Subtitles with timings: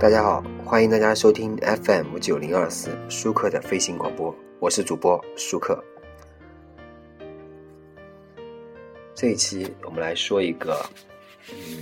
[0.00, 5.82] 大家好，欢迎大家收听 FM 九零二四舒克的飞行广播，我是主播舒克。
[9.14, 10.84] 这一期我们来说一个，
[11.48, 11.78] 嗯，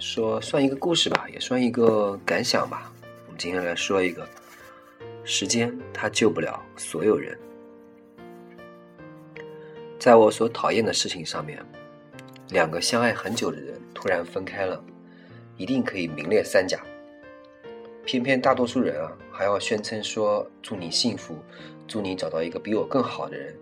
[0.00, 2.92] 说算一个故事吧，也算一个感想吧。
[3.26, 4.28] 我们今天来说一个，
[5.24, 7.38] 时间它救不了所有人。
[9.98, 11.64] 在我所讨厌的事情上面，
[12.50, 14.84] 两个相爱很久的人突然分开了，
[15.56, 16.78] 一定可以名列三甲。
[18.06, 21.36] 偏偏大多数人啊，还要宣称说祝你幸福，
[21.88, 23.54] 祝你找到一个比我更好的人。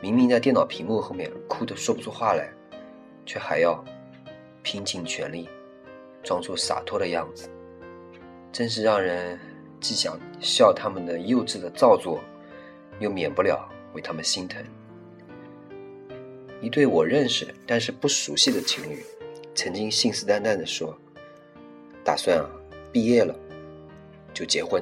[0.00, 2.50] 明明在电脑屏幕后面哭得说不出话来，
[3.26, 3.84] 却还要
[4.62, 5.46] 拼尽全力，
[6.22, 7.50] 装出洒脱的样子，
[8.50, 9.38] 真是让人
[9.80, 12.20] 既想笑他们的幼稚的造作，
[13.00, 14.64] 又免不了为他们心疼。
[16.62, 19.04] 一对我认识但是不熟悉的情侣，
[19.54, 20.98] 曾经信誓旦旦地说，
[22.02, 22.48] 打算啊
[22.90, 23.38] 毕业了。
[24.38, 24.80] 就结婚，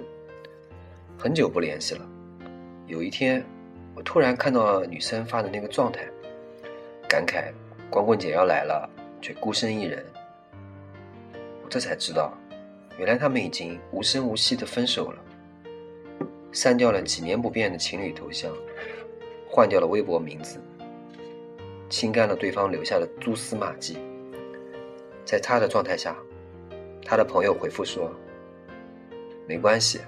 [1.18, 2.06] 很久不联系了。
[2.86, 3.42] 有一天，
[3.94, 6.06] 我突然看到女生发的那个状态，
[7.08, 7.50] 感慨
[7.88, 8.86] 光棍节要来了，
[9.22, 10.04] 却孤身一人。
[11.64, 12.36] 我这才知道，
[12.98, 15.18] 原来他们已经无声无息的分手了。
[16.52, 18.52] 删掉了几年不变的情侣头像，
[19.48, 20.60] 换掉了微博名字，
[21.88, 23.96] 清干了对方留下的蛛丝马迹。
[25.24, 26.14] 在他的状态下，
[27.02, 28.12] 他的朋友回复说。
[29.47, 30.00] 没关系，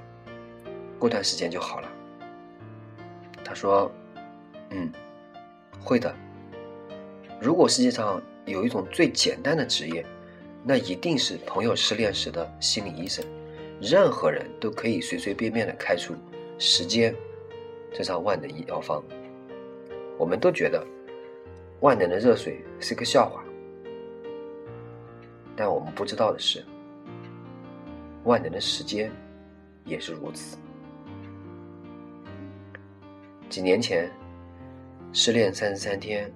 [0.98, 1.88] 过段时间就好了。
[3.44, 3.90] 他说
[4.70, 4.92] ：“嗯，
[5.80, 6.12] 会的。
[7.40, 10.04] 如果世界上有一种最简单的职业，
[10.64, 13.24] 那一定是朋友失恋时的心理医生。
[13.80, 16.16] 任何人都可以随随便便的开出
[16.58, 17.14] 时间
[17.92, 19.00] 这张万能医药方。
[20.18, 20.84] 我们都觉得
[21.78, 23.44] 万能的热水是个笑话，
[25.54, 26.64] 但我们不知道的是，
[28.24, 29.12] 万能的时间。”
[29.88, 30.56] 也是如此。
[33.48, 34.08] 几年前，
[35.12, 36.30] 失恋三十三天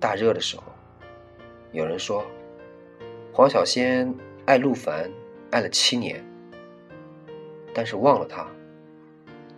[0.00, 0.64] 大热的时候，
[1.72, 2.24] 有人说
[3.32, 4.12] 黄小仙
[4.46, 5.08] 爱陆凡
[5.50, 6.24] 爱了七年，
[7.74, 8.46] 但是忘了他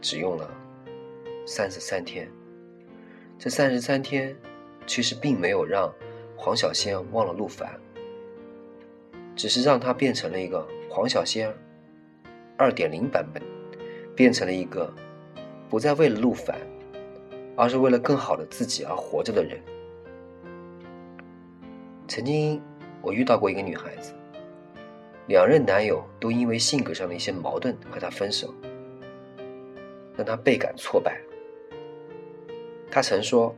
[0.00, 0.50] 只用了
[1.46, 2.28] 三十三天。
[3.38, 4.36] 这三十三天
[4.86, 5.94] 其实并没有让
[6.36, 7.78] 黄小仙忘了陆凡，
[9.36, 11.54] 只是让他变成了一个黄小仙。
[12.56, 13.43] 二点零版本，
[14.15, 14.93] 变成了一个
[15.69, 16.59] 不再为了陆凡，
[17.55, 19.61] 而是为了更好的自己而活着的人。
[22.09, 22.62] 曾经
[23.03, 24.15] 我遇到过一个女孩子，
[25.27, 28.55] 两任男友都因为性格上的一些矛盾和她分手，
[30.17, 31.21] 让她倍感挫败。
[32.91, 33.55] 她曾说：“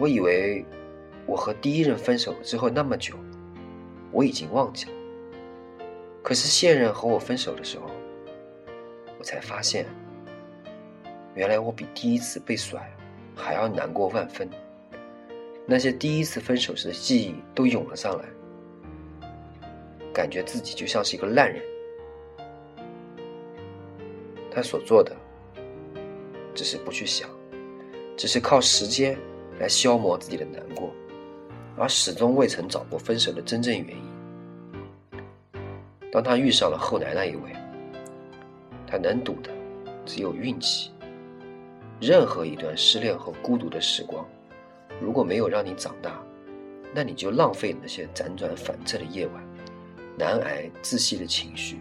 [0.00, 0.64] 我以为
[1.26, 3.14] 我和第一任分手之后那么久，
[4.10, 4.92] 我已经忘记了。”
[6.22, 7.90] 可是现任和我分手的时候，
[9.18, 9.86] 我才发现，
[11.34, 12.80] 原来我比第一次被甩
[13.34, 14.48] 还要难过万分。
[15.66, 18.24] 那些第一次分手时的记忆都涌了上来，
[20.12, 21.62] 感觉自己就像是一个烂人。
[24.50, 25.16] 他所做的，
[26.54, 27.30] 只是不去想，
[28.16, 29.16] 只是靠时间
[29.60, 30.90] 来消磨自己的难过，
[31.76, 34.09] 而始终未曾找过分手的真正原因。
[36.12, 37.52] 当他遇上了后来那一位，
[38.86, 39.50] 他能赌的
[40.04, 40.90] 只有运气。
[42.00, 44.26] 任何一段失恋和孤独的时光，
[45.00, 46.20] 如果没有让你长大，
[46.92, 49.44] 那你就浪费那些辗转反侧的夜晚，
[50.18, 51.78] 难挨窒息的情绪，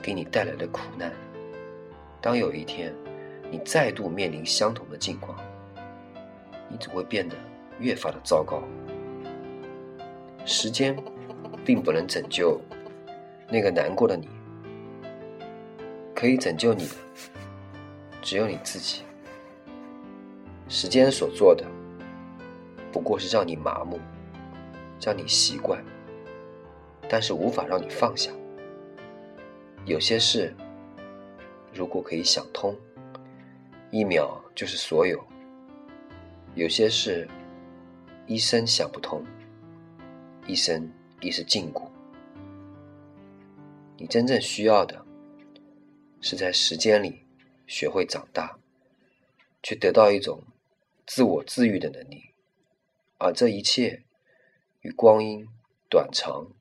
[0.00, 1.12] 给你带来的苦难。
[2.20, 2.94] 当有一天
[3.50, 5.36] 你再度面临相同的境况，
[6.70, 7.34] 你只会变得
[7.78, 8.62] 越发的糟糕。
[10.46, 10.96] 时间
[11.64, 12.58] 并不能拯救。
[13.48, 14.28] 那个难过的你，
[16.14, 16.94] 可以拯救你的，
[18.20, 19.02] 只有你自己。
[20.68, 21.64] 时间所做的，
[22.90, 24.00] 不过是让你麻木，
[25.00, 25.80] 让你习惯，
[27.08, 28.32] 但是无法让你放下。
[29.84, 30.52] 有些事，
[31.72, 32.76] 如果可以想通，
[33.92, 35.16] 一秒就是所有；
[36.56, 37.28] 有些事，
[38.26, 39.22] 一生想不通，
[40.48, 40.90] 一生
[41.20, 41.82] 亦是禁锢。
[43.98, 45.04] 你真正需要的，
[46.20, 47.24] 是在时间里
[47.66, 48.58] 学会长大，
[49.62, 50.42] 去得到一种
[51.06, 52.30] 自我治愈的能力，
[53.18, 54.02] 而这一切
[54.82, 55.46] 与光阴
[55.88, 56.52] 短长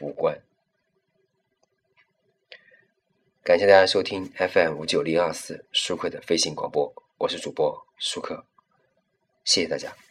[0.00, 0.40] 无关。
[3.42, 8.46] 感谢大家收听 FM 五九零二四舒克的飞行广播，我是主播舒克，
[9.44, 10.03] 谢谢大家。